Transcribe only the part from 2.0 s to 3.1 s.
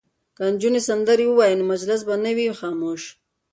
به نه وي خاموش.